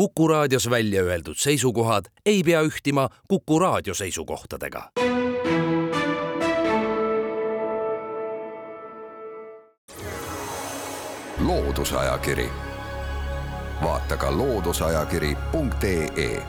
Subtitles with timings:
[0.00, 4.90] Kuku raadios välja öeldud seisukohad ei pea ühtima Kuku raadio seisukohtadega.
[11.38, 12.48] loodusajakiri,
[13.82, 16.42] vaata ka looduseajakiri.ee.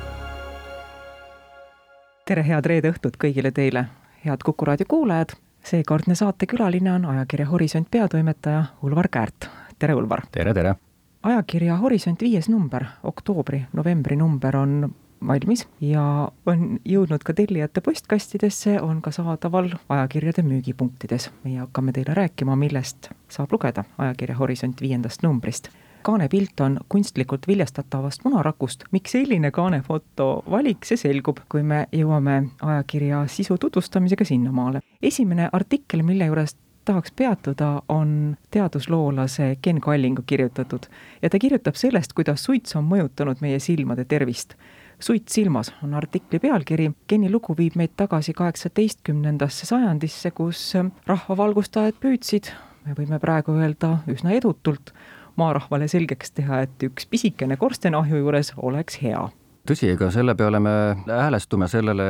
[2.26, 3.86] tere, head reede õhtut kõigile teile,
[4.26, 5.30] head Kuku raadio kuulajad.
[5.64, 9.50] seekordne saatekülaline on ajakirja Horisont peatoimetaja Ulvar Käärt.
[9.80, 10.22] tere, Ulvar!
[10.32, 10.76] tere, tere!
[11.24, 14.96] Ajakirja Horisont viies number, oktoobri-novembri number on
[15.28, 16.04] valmis ja
[16.50, 21.30] on jõudnud ka tellijate postkastidesse, on ka saadaval ajakirjade müügipunktides.
[21.44, 25.70] meie hakkame teile rääkima, millest saab lugeda ajakirja Horisont viiendast numbrist.
[26.02, 28.84] kaanepilt on kunstlikult viljastatavast munarakust.
[28.92, 34.82] miks selline kaanefoto valik, see selgub, kui me jõuame ajakirja sisu tutvustamisega sinnamaale.
[35.02, 40.88] esimene artikkel, mille juures tahaks peatuda, on teadusloolase Ken Kallingu kirjutatud
[41.22, 44.56] ja ta kirjutab sellest, kuidas suits on mõjutanud meie silmade tervist.
[45.00, 46.92] suit silmas on artikli pealkiri.
[47.08, 50.74] Keni lugu viib meid tagasi kaheksateistkümnendasse sajandisse, kus
[51.08, 52.52] rahvavalgustajad püüdsid,
[52.86, 54.94] me võime praegu öelda üsna edutult,
[55.36, 59.30] maarahvale selgeks teha, et üks pisikene korstenahju juures oleks hea
[59.68, 60.74] tõsi, ega selle peale me
[61.08, 62.08] häälestume sellele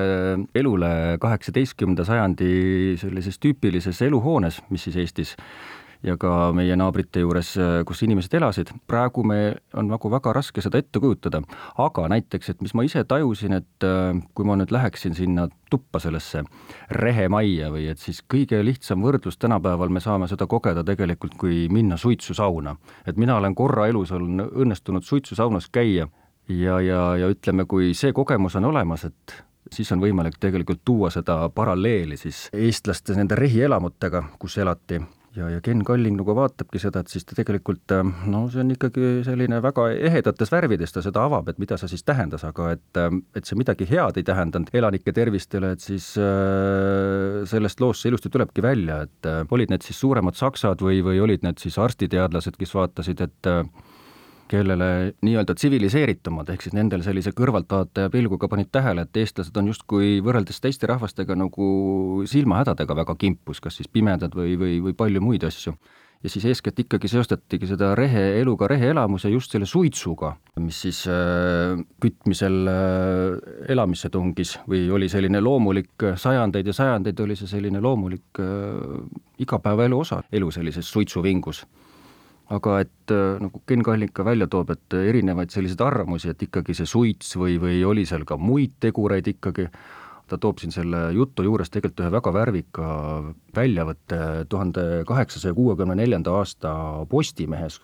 [0.56, 2.52] elule kaheksateistkümnenda sajandi
[3.02, 5.36] sellises tüüpilises eluhoones, mis siis Eestis
[6.04, 7.52] ja ka meie naabrite juures,
[7.86, 8.72] kus inimesed elasid.
[8.88, 11.42] praegu me, on nagu väga raske seda ette kujutada,
[11.78, 16.02] aga näiteks, et mis ma ise tajusin, et äh, kui ma nüüd läheksin sinna tuppa
[16.02, 16.44] sellesse
[16.98, 21.98] rehemajja või et siis kõige lihtsam võrdlus tänapäeval me saame seda kogeda tegelikult, kui minna
[21.98, 22.76] suitsusauna.
[23.06, 26.10] et mina olen korra elus on õnnestunud suitsusaunas käia
[26.60, 29.38] ja, ja, ja ütleme, kui see kogemus on olemas, et
[29.72, 35.02] siis on võimalik tegelikult tuua seda paralleeli siis eestlaste nende rehielamutega, kus elati.
[35.32, 37.94] Ja, ja Ken Kalling nagu vaatabki seda, et siis ta tegelikult
[38.28, 42.04] no see on ikkagi selline väga ehedates värvides ta seda avab, et mida see siis
[42.04, 43.00] tähendas, aga et,
[43.40, 48.34] et see midagi head ei tähendanud elanike tervistele, et siis äh, sellest loost see ilusti
[48.34, 52.60] tulebki välja, et äh, olid need siis suuremad saksad või, või olid need siis arstiteadlased,
[52.60, 53.64] kes vaatasid, et äh,
[54.52, 54.90] kellele
[55.24, 60.62] nii-öelda tsiviliseeritumad, ehk siis nendel sellise kõrvaltvaataja pilguga panid tähele, et eestlased on justkui võrreldes
[60.64, 61.72] teiste rahvastega nagu
[62.30, 65.76] silmahädadega väga kimpus, kas siis pimedad või, või, või palju muid asju.
[66.22, 71.80] ja siis eeskätt ikkagi seostatigi seda rehe eluga, reheelamuse just selle suitsuga, mis siis äh,
[72.04, 78.44] kütmisel äh, elamisse tungis või oli selline loomulik, sajandeid ja sajandeid oli see selline loomulik
[78.44, 79.00] äh,
[79.40, 81.66] igapäevaelu osa, elu sellises suitsuvingus
[82.52, 86.76] aga et äh, nagu Ken Kalling ka välja toob, et erinevaid selliseid arvamusi, et ikkagi
[86.78, 89.70] see suits või, või oli seal ka muid tegureid ikkagi,
[90.32, 92.88] ta toob siin selle jutu juures tegelikult ühe väga värvika
[93.56, 94.20] väljavõtte
[94.52, 96.74] tuhande kaheksasaja kuuekümne neljanda aasta
[97.12, 97.82] Postimehes,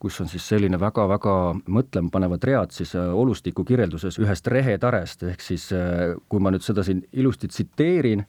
[0.00, 1.36] kus on siis selline väga-väga
[1.68, 6.84] mõtlemapanevad read siis äh, olustiku kirjelduses ühest rehetarest, ehk siis äh, kui ma nüüd seda
[6.86, 8.24] siin ilusti tsiteerin,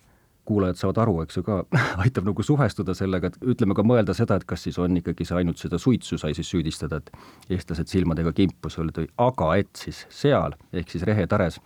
[0.46, 1.60] kuulajad saavad aru, eks ju, ka
[2.04, 5.38] aitab nagu suhestuda sellega, et ütleme ka mõelda seda, et kas siis on ikkagi see
[5.42, 7.12] ainult seda suitsu sai siis süüdistada, et
[7.58, 11.62] eestlased silmadega kimpus olid, aga et siis seal, ehk siis rehetares,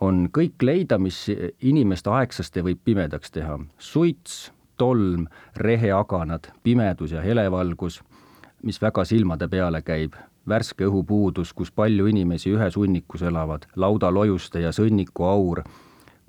[0.00, 1.26] on kõik leida, mis
[1.60, 3.58] inimest aegsasti võib pimedaks teha.
[3.78, 5.26] suits, tolm,
[5.56, 8.00] reheaganad, pimedus ja helevalgus,
[8.62, 10.16] mis väga silmade peale käib,
[10.48, 15.62] värske õhupuudus, kus palju inimesi ühes hunnikus elavad, laudalojuste ja sõnniku aur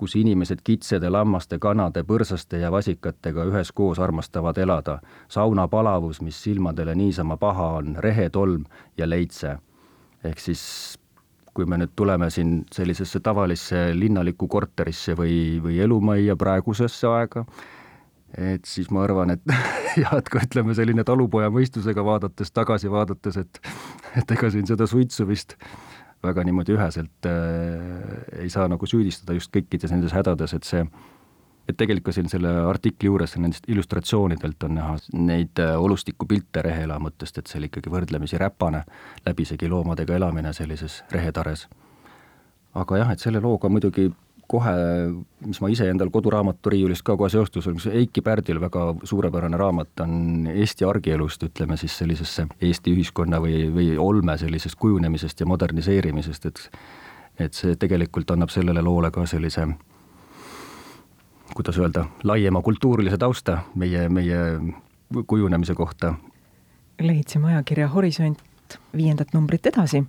[0.02, 4.96] kus inimesed kitsede, lammaste, kanade, põrsaste ja vasikatega üheskoos armastavad elada,
[5.30, 8.64] saunapalavus, mis silmadele niisama paha on, rehetolm
[8.98, 9.58] ja leitse.
[10.24, 10.64] ehk siis
[11.54, 17.44] kui me nüüd tuleme siin sellisesse tavalisse linnalikku korterisse või, või elumajja praegusesse aega,
[18.38, 19.54] et siis ma arvan, et
[20.02, 23.62] jah, et ka ütleme, selline talupoja mõistusega vaadates, tagasi vaadates, et
[24.18, 25.54] et ega siin seda suitsu vist
[26.22, 30.82] väga niimoodi üheselt äh, ei saa nagu süüdistada just kõikides nendes hädades, et see,
[31.68, 37.50] et tegelikult siin selle artikli juures nendest illustratsioonidelt on näha neid äh, olustikupilte reheelamutest, et
[37.50, 38.84] see oli ikkagi võrdlemisi räpane,
[39.26, 41.68] läbisegi loomadega elamine sellises rehetares.
[42.74, 44.08] aga jah, et selle looga muidugi
[44.52, 44.72] kohe,
[45.46, 50.04] mis ma ise endal koduraamaturiiulist ka kohe seostus, on see Eiki Pärdil väga suurepärane raamat
[50.04, 56.52] on Eesti argielust, ütleme siis sellisesse Eesti ühiskonna või, või olme sellisest kujunemisest ja moderniseerimisest,
[56.52, 56.68] et
[57.40, 59.64] et see tegelikult annab sellele loole ka sellise
[61.54, 64.38] kuidas öelda, laiema kultuurilise tausta meie, meie
[65.26, 66.14] kujunemise kohta.
[67.00, 68.38] lehitseme ajakirja Horisont
[68.96, 70.04] viiendat numbrit edasi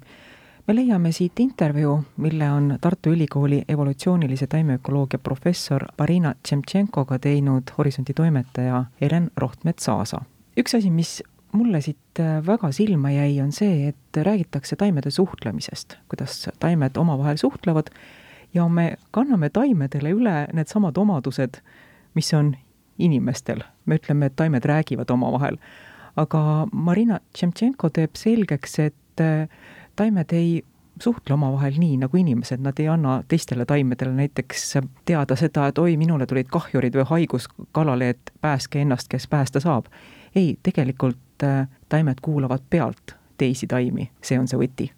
[0.67, 8.13] me leiame siit intervjuu, mille on Tartu Ülikooli evolutsioonilise taimeökoloogia professor Marina Tšemtšenkoga teinud Horisondi
[8.13, 10.21] toimetaja Helen Rohtmets-Aasa.
[10.57, 16.49] üks asi, mis mulle siit väga silma jäi, on see, et räägitakse taimede suhtlemisest, kuidas
[16.59, 17.91] taimed omavahel suhtlevad
[18.53, 21.59] ja me kanname taimedele üle needsamad omadused,
[22.13, 22.55] mis on
[22.97, 23.63] inimestel.
[23.85, 25.57] me ütleme, et taimed räägivad omavahel.
[26.15, 28.95] aga Marina Tšemtšenko teeb selgeks, et
[29.95, 30.63] taimed ei
[31.01, 35.97] suhtle omavahel nii nagu inimesed, nad ei anna teistele taimedele näiteks teada seda, et oi,
[35.97, 39.89] minule tulid kahjurid või haigus kalale, et päästke ennast, kes päästa saab.
[40.35, 44.91] ei, tegelikult äh, taimed kuulavad pealt teisi taimi, see on see võti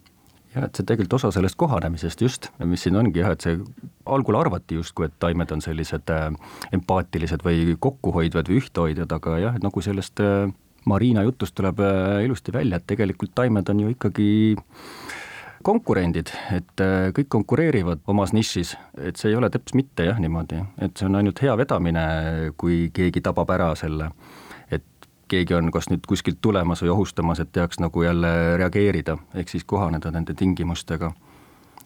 [0.56, 3.58] jah, et see tegelikult osa sellest kohanemisest just, mis siin ongi jah, et see
[4.06, 6.30] algul arvati justkui, et taimed on sellised äh,
[6.76, 10.48] empaatilised või kokkuhoidvad või ühtehoidjad, aga jah, et nagu sellest äh,
[10.86, 14.30] Marina jutust tuleb äh, ilusti välja, et tegelikult taimed on ju ikkagi
[15.66, 20.62] konkurendid, et äh, kõik konkureerivad omas nišis, et see ei ole teps mitte jah niimoodi,
[20.86, 22.06] et see on ainult hea vedamine,
[22.58, 24.12] kui keegi tabab ära selle
[25.32, 29.66] keegi on kas nüüd kuskilt tulemas või ohustamas, et teaks nagu jälle reageerida, ehk siis
[29.68, 31.12] kohaneda nende tingimustega.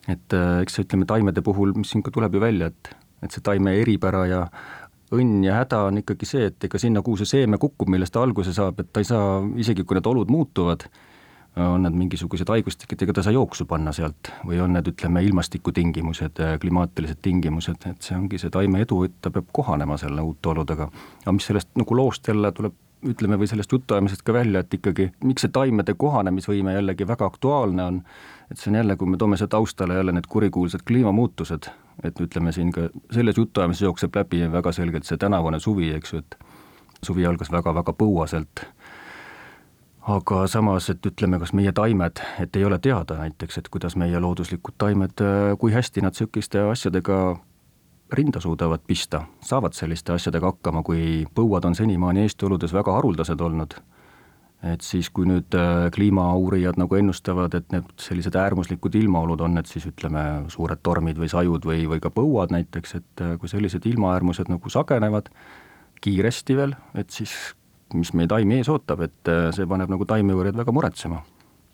[0.08, 3.44] et äh, eks ütleme, taimede puhul, mis siin ka tuleb ju välja, et, et see
[3.46, 4.48] taime eripära ja
[5.16, 8.24] õnn ja häda on ikkagi see, et ega sinna, kuhu see seeme kukub, millest ta
[8.24, 10.86] alguse saab, et ta ei saa, isegi kui need olud muutuvad,
[11.60, 15.24] on need mingisugused haigustikid, ega ta ei saa jooksu panna sealt või on need, ütleme,
[15.28, 20.54] ilmastikutingimused, klimaatilised tingimused, et see ongi see taime edu, et ta peab kohanema selle uute
[20.54, 20.90] oludega.
[21.26, 25.10] aga mis sellest nagu loost jälle tuleb ütleme, või sellest jutuajamisest ka välja, et ikkagi
[25.24, 28.02] miks see taimede kohanemisvõime jällegi väga aktuaalne on,
[28.52, 31.70] et see on jälle, kui me toome siia taustale jälle need kurikuulsad kliimamuutused,
[32.04, 36.24] et ütleme siin ka selles jutuajamises jookseb läbi väga selgelt see tänavune suvi, eks ju,
[36.24, 36.40] et
[37.04, 38.66] suvi algas väga-väga põuaselt,
[40.10, 44.20] aga samas, et ütleme, kas meie taimed, et ei ole teada näiteks, et kuidas meie
[44.20, 45.24] looduslikud taimed,
[45.60, 47.38] kui hästi nad niisuguste asjadega
[48.12, 53.42] rinda suudavad pista, saavad selliste asjadega hakkama, kui põuad on senimaani Eesti oludes väga haruldased
[53.42, 53.80] olnud.
[54.60, 59.70] et siis, kui nüüd äh, kliimauurijad nagu ennustavad, et need sellised äärmuslikud ilmaolud on need
[59.72, 63.88] siis ütleme, suured tormid või sajud või, või ka põuad näiteks, et äh, kui sellised
[63.88, 65.32] ilmaäärmused nagu sagenevad
[66.04, 67.38] kiiresti veel, et siis
[67.94, 71.24] mis meie taimi ees ootab, et äh, see paneb nagu taimeuurijad väga muretsema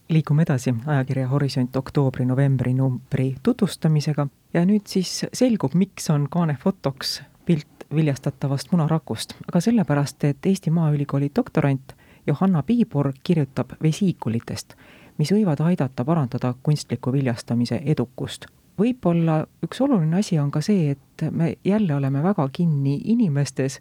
[0.10, 7.22] liigume edasi ajakirja Horisont oktoobri-novembri numbri tutvustamisega ja nüüd siis selgub, miks on kaane fotoks
[7.46, 11.96] pilt viljastatavast munarakust, aga sellepärast, et Eesti Maaülikooli doktorant
[12.28, 14.74] Johanna Piibur kirjutab vesiikulitest,
[15.18, 18.46] mis võivad aidata parandada kunstliku viljastamise edukust.
[18.78, 23.80] võib-olla üks oluline asi on ka see, et me jälle oleme väga kinni inimestes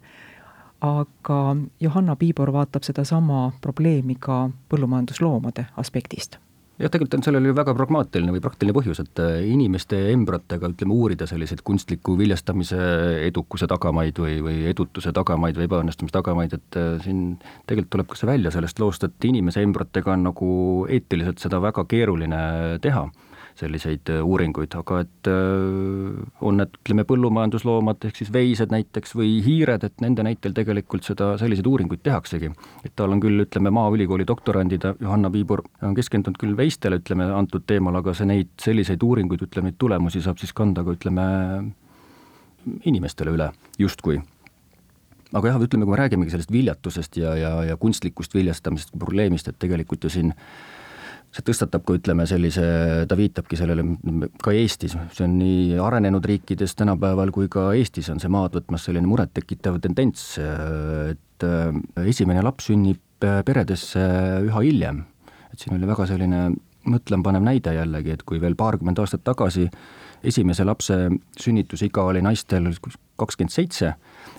[0.81, 6.39] aga Johanna Piibor vaatab sedasama probleemi ka põllumajandusloomade aspektist.
[6.75, 10.91] Jah, tegelikult on sellel ju väga pragmaatiline või praktiline põhjus, et äh, inimeste embratega ütleme,
[10.91, 12.79] uurida selliseid kunstliku viljastamise
[13.23, 17.21] edukuse tagamaid või, või edutuse tagamaid või ebaõnnestumise tagamaid, et äh, siin
[17.63, 20.49] tegelikult tuleb ka see välja sellest loost, et inimese embratega on nagu
[20.91, 22.41] eetiliselt seda väga keeruline
[22.83, 23.05] teha
[23.59, 29.37] selliseid äh, uuringuid, aga et äh, on need, ütleme, põllumajandusloomad, ehk siis veised näiteks või
[29.45, 32.51] hiired, et nende näitel tegelikult seda, selliseid uuringuid tehaksegi.
[32.83, 37.65] et tal on küll, ütleme, Maaülikooli doktorandid, Johanna Piibur on keskendunud küll veistele, ütleme, antud
[37.67, 41.25] teemal, aga see neid, selliseid uuringuid, ütleme, neid tulemusi saab siis kanda ka, ütleme,
[42.85, 44.19] inimestele üle, justkui
[45.35, 49.59] aga jah, ütleme, kui me räägimegi sellest viljatusest ja, ja, ja kunstlikust viljastamisest, probleemist, et
[49.59, 50.33] tegelikult ju siin
[51.35, 52.63] see tõstatab ka ütleme sellise,
[53.09, 53.83] ta viitabki sellele
[54.43, 58.87] ka Eestis, see on nii arenenud riikides tänapäeval kui ka Eestis on see maad võtmas
[58.87, 64.05] selline murettekitav tendents, et äh, esimene laps sünnib äh, peredesse
[64.47, 65.03] üha hiljem.
[65.51, 66.47] et siin oli väga selline
[66.85, 69.67] mõtlemapanev näide jällegi, et kui veel paarkümmend aastat tagasi
[70.25, 70.95] esimese lapse
[71.41, 72.69] sünnitusiga oli naistel
[73.19, 73.93] kakskümmend seitse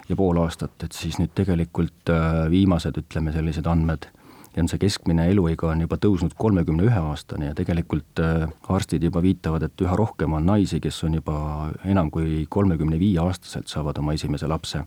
[0.08, 4.08] ja pool aastat, et siis nüüd tegelikult äh, viimased, ütleme, sellised andmed
[4.56, 9.04] ja on see keskmine eluiga on juba tõusnud kolmekümne ühe aastani ja tegelikult äh, arstid
[9.04, 11.36] juba viitavad, et üha rohkem on naisi, kes on juba
[11.84, 14.82] enam kui kolmekümne viie aastaselt saavad oma esimese lapse.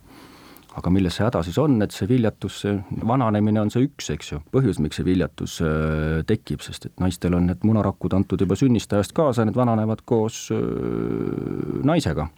[0.79, 2.75] Aga milles see häda siis on, et see viljatus, see
[3.09, 7.37] vananemine on see üks, eks ju, põhjus, miks see viljatus äh, tekib, sest et naistel
[7.37, 10.61] on need munarakud antud juba sünnist ajast kaasa, need vananevad koos äh,
[11.85, 12.29] naisega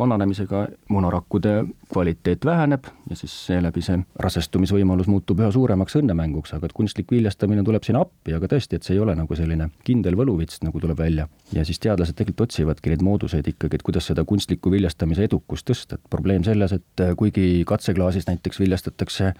[0.00, 1.54] vananemisega munarakkude
[1.92, 7.64] kvaliteet väheneb ja siis seeläbi see rasestumisvõimalus muutub üha suuremaks õnnemänguks, aga et kunstlik viljastamine
[7.66, 10.98] tuleb sinna appi, aga tõesti, et see ei ole nagu selline kindel võluvits, nagu tuleb
[10.98, 11.28] välja.
[11.52, 15.98] ja siis teadlased tegelikult otsivadki neid mooduseid ikkagi, et kuidas seda kunstliku viljastamise edukust tõsta,
[15.98, 19.34] et probleem selles, et kuigi katseklaasis näiteks viljastatakse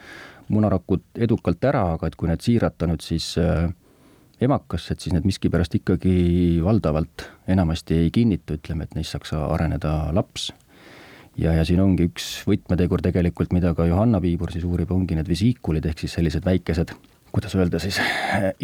[0.51, 3.71] munarakud edukalt ära, aga et kui need siirata nüüd siis äh,
[4.41, 6.15] emakasse, et siis need miskipärast ikkagi
[6.65, 10.51] valdavalt enamasti ei kinnita, ütleme, et neist saaks areneda laps.
[11.37, 15.29] ja, ja siin ongi üks võtmetegur tegelikult, mida ka Johanna Piibur siis uurib, ongi need
[15.29, 16.95] vesiikulid ehk siis sellised väikesed
[17.31, 17.95] kuidas öelda siis,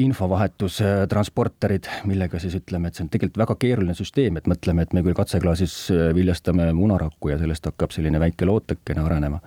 [0.03, 5.05] infovahetustransporterid, millega siis ütleme, et see on tegelikult väga keeruline süsteem, et mõtleme, et me
[5.07, 5.77] küll katseklaasis
[6.17, 9.39] viljastame munarakku ja sellest hakkab selline väike lootekene arenema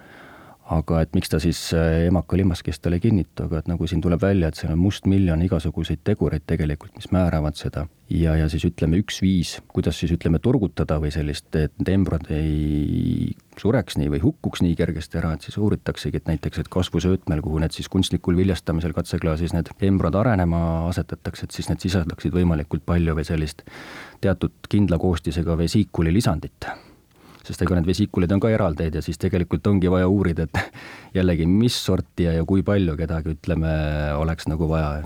[0.70, 4.22] aga et miks ta siis äh, emaka limaskestele ei kinnitu, aga et nagu siin tuleb
[4.22, 7.88] välja, et seal on mustmiljon igasuguseid tegureid tegelikult, mis määravad seda.
[8.10, 12.30] ja, ja siis ütleme, üks viis, kuidas siis ütleme, turgutada või sellist, et need embrüod
[12.34, 17.42] ei sureks nii või hukkuks nii kergesti ära, et siis uuritaksegi, et näiteks, et kasvusöötmel,
[17.46, 22.86] kuhu need siis kunstlikul viljastamisel katseklaasis need embrüod arenema asetatakse, et siis need sisaldaksid võimalikult
[22.86, 23.66] palju või sellist
[24.22, 26.70] teatud kindla koostisega vesiikuli lisandit
[27.50, 30.84] sest ega need vesiikulid on ka eraldeid ja siis tegelikult ongi vaja uurida, et
[31.18, 33.74] jällegi, mis sorti ja, ja kui palju kedagi, ütleme,
[34.20, 35.02] oleks nagu vaja.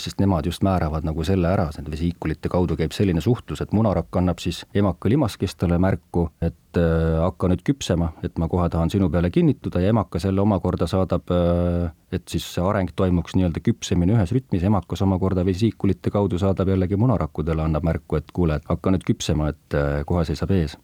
[0.00, 4.16] Sest nemad just määravad nagu selle ära, nende vesiikulite kaudu käib selline suhtlus, et munarakk
[4.16, 9.10] annab siis emaka limaskestale märku, et äh, hakka nüüd küpsema, et ma kohe tahan sinu
[9.12, 14.16] peale kinnituda ja emakas jälle omakorda saadab äh,, et siis see areng toimuks nii-öelda küpsemini
[14.16, 19.04] ühes rütmis, emakas omakorda vesiikulite kaudu saadab jällegi munarakkudele, annab märku, et kuule, hakka nüüd
[19.12, 20.78] küpsema, et äh, kohe seisab ees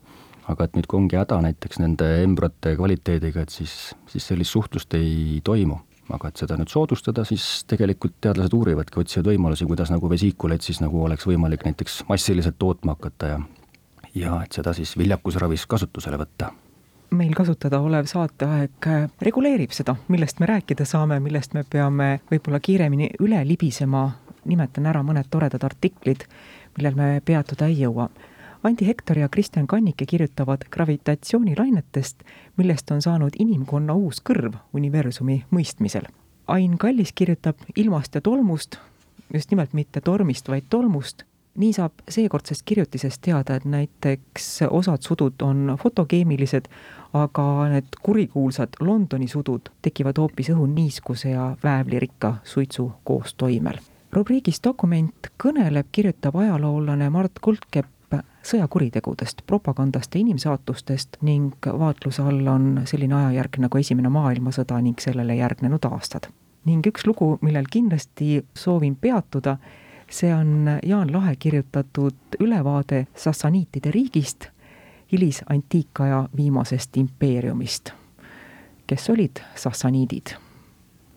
[0.51, 4.95] aga et nüüd, kui ongi häda näiteks nende embrüote kvaliteediga, et siis, siis sellist suhtlust
[4.99, 5.79] ei toimu.
[6.11, 10.81] aga et seda nüüd soodustada, siis tegelikult teadlased uurivadki, otsivad võimalusi, kuidas nagu vesiikuleid siis
[10.83, 13.37] nagu oleks võimalik näiteks massiliselt tootma hakata ja
[14.15, 16.51] ja et seda siis viljakusravis kasutusele võtta.
[17.15, 18.89] Meil kasutada olev saateaeg
[19.23, 24.09] reguleerib seda, millest me rääkida saame, millest me peame võib-olla kiiremini üle libisema,
[24.51, 26.27] nimetan ära mõned toredad artiklid,
[26.77, 28.11] millel me peatuda ei jõua
[28.63, 32.23] Andi Hektor ja Kristjan Kannike kirjutavad gravitatsioonilainetest,
[32.57, 36.05] millest on saanud inimkonna uus kõrv universumi mõistmisel.
[36.47, 38.77] Ain Kallis kirjutab ilmast ja tolmust,
[39.33, 41.25] just nimelt mitte tormist, vaid tolmust.
[41.55, 46.69] nii saab seekordsest kirjutisest teada, et näiteks osad sudud on fotokeemilised,
[47.13, 53.81] aga need kurikuulsad Londoni sudud tekivad hoopis õhuniiskuse ja väävlirikka suitsu koostoimel
[54.13, 57.89] rubriigis Dokument kõneleb, kirjutab ajaloolane Mart Kultkepp
[58.43, 65.37] sõjakuritegudest, propagandast ja inimsaatustest ning vaatluse all on selline ajajärk nagu Esimene maailmasõda ning sellele
[65.37, 66.31] järgnenud aastad.
[66.65, 69.57] ning üks lugu, millel kindlasti soovin peatuda,
[70.11, 74.47] see on Jaan Lahe kirjutatud ülevaade sassaniitide riigist,
[75.13, 77.93] hilisantiikaja viimasest impeeriumist.
[78.87, 80.37] kes olid sassaniidid?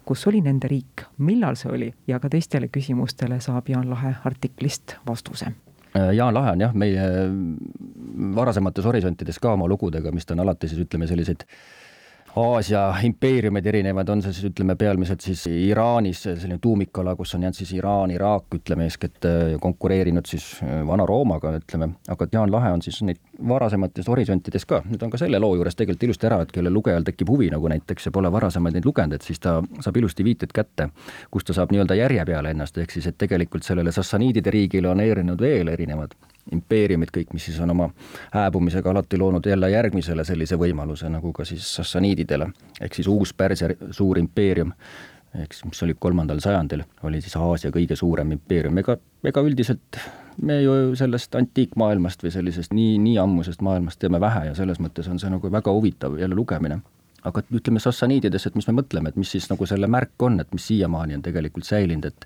[0.05, 4.95] kus oli nende riik, millal see oli ja ka teistele küsimustele saab Jaan Lahe artiklist
[5.07, 5.53] vastuse
[5.93, 7.03] Jaan Lahe on jah, meie
[8.35, 11.45] varasemates horisontides ka oma lugudega, mis ta on alati siis ütleme, selliseid
[12.35, 17.59] Aasia impeeriumid erinevad, on see siis ütleme pealmiselt siis Iraanis selline tuumikala, kus on jäänud
[17.59, 22.81] siis Iraan, Iraak, ütleme eeskätt äh, konkureerinud siis äh, Vana-Roomaga, ütleme, aga Jaan Lahe on
[22.81, 26.55] siis neid varasemates horisontides ka, nüüd on ka selle loo juures tegelikult ilusti ära, et
[26.55, 30.01] kellel lugejal tekib huvi nagu näiteks ja pole varasemaid neid lugenud, et siis ta saab
[30.01, 30.89] ilusti viited kätte,
[31.29, 35.05] kus ta saab nii-öelda järje peale ennast, ehk siis et tegelikult sellele sassaniidide riigile on
[35.05, 36.17] eerinud veel erinevad
[36.51, 37.89] impeeriumid kõik, mis siis on oma
[38.33, 42.50] hääbumisega alati loonud jälle järgmisele sellise võimaluse, nagu ka siis sassaniididele,
[42.81, 44.73] ehk siis uus Pärsia suur impeerium,
[45.39, 50.01] ehk siis mis oli kolmandal sajandil, oli siis Aasia kõige suurem impeerium, ega, ega üldiselt
[50.41, 55.09] me ju sellest antiikmaailmast või sellisest nii, nii ammusest maailmast teame vähe ja selles mõttes
[55.09, 56.81] on see nagu väga huvitav jälle lugemine.
[57.23, 60.50] Aga ütleme sassaniidides, et mis me mõtleme, et mis siis nagu selle märk on, et
[60.51, 62.25] mis siiamaani on tegelikult säilinud, et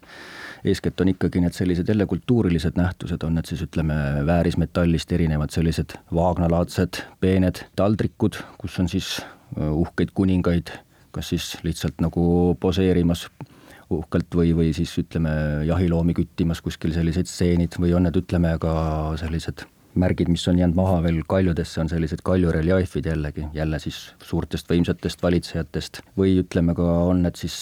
[0.66, 5.98] eeskätt on ikkagi need sellised jälle kultuurilised nähtused, on need siis ütleme väärismetallist erinevad sellised
[6.14, 10.74] vaagnalaadsed peened taldrikud, kus on siis äh, uhkeid kuningaid,
[11.12, 13.28] kas siis lihtsalt nagu poseerimas
[13.90, 15.32] uhkelt või, või siis ütleme,
[15.68, 18.74] jahiloomi küttimas kuskil sellised stseenid või on need, ütleme, ka
[19.20, 19.64] sellised
[19.98, 25.24] märgid, mis on jäänud maha veel kaljudesse, on sellised kaljureljeefid jällegi, jälle siis suurtest võimsatest
[25.24, 26.02] valitsejatest.
[26.20, 27.58] Või ütleme ka, on need siis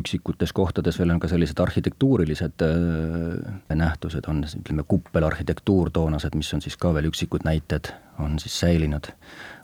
[0.00, 6.62] üksikutes kohtades veel on ka sellised arhitektuurilised äh, nähtused, on ütleme, kuppelarhitektuur toonased, mis on
[6.64, 9.12] siis ka veel üksikud näited, on siis säilinud.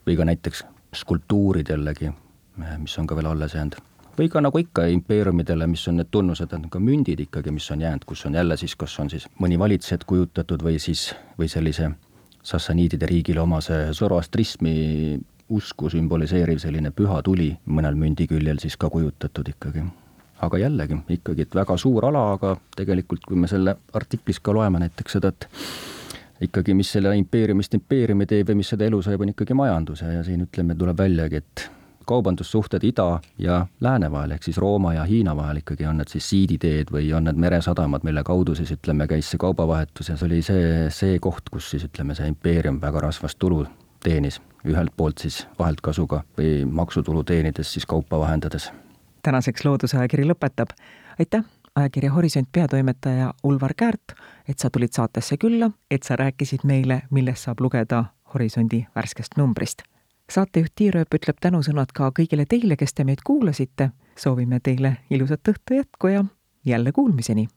[0.07, 2.11] või ka näiteks skulptuurid jällegi,
[2.79, 3.77] mis on ka veel alles jäänud.
[4.19, 7.81] või ka nagu ikka impeeriumidele, mis on need tunnused, on ka mündid ikkagi, mis on
[7.81, 11.91] jäänud, kus on jälle siis, kas on siis mõni valitsejat kujutatud või siis, või sellise
[12.43, 19.49] sassaniidide riigile omase zoroastrismi usku sümboliseeriv selline püha tuli mõnel mündi küljel siis ka kujutatud
[19.49, 19.85] ikkagi
[20.43, 24.83] aga jällegi ikkagi, et väga suur ala, aga tegelikult kui me selle artiklis ka loeme
[24.83, 25.49] näiteks seda, et
[26.49, 30.25] ikkagi, mis selle impeeriumist impeeriumi teeb või mis seda elu saab, on ikkagi majandus ja
[30.27, 31.69] siin ütleme, tuleb väljagi, et
[32.07, 36.27] kaubandussuhted ida ja lääne vahel, ehk siis Rooma ja Hiina vahel ikkagi on need siis
[36.33, 40.43] siiditeed või on need meresadamad, mille kaudu siis ütleme, käis see kaubavahetus ja see oli
[40.43, 43.63] see, see koht, kus siis ütleme, see impeerium väga rasvast tulu
[44.03, 48.73] teenis, ühelt poolt siis vaheltkasuga või maksutulu teenides siis kaupa vahendades
[49.23, 50.69] tänaseks Loodusajakiri lõpetab.
[51.19, 51.45] aitäh,
[51.77, 54.03] ajakirja Horisont peatoimetaja Ulvar Käärt,
[54.49, 59.83] et sa tulid saatesse külla, et sa rääkisid meile, millest saab lugeda Horisondi värskest numbrist.
[60.31, 63.91] saatejuht Tiirööp ütleb tänusõnad ka kõigile teile, kes te meid kuulasite.
[64.17, 66.25] soovime teile ilusat õhtu jätku ja
[66.65, 67.49] jälle kuulmiseni.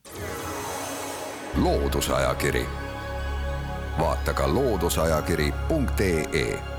[1.56, 2.66] loodusajakiri,
[3.98, 6.75] vaata ka looduseajakiri.ee